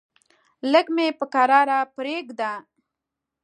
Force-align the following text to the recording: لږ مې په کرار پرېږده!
لږ 0.71 0.85
مې 0.95 1.07
په 1.19 1.25
کرار 1.33 1.69
پرېږده! 1.95 2.51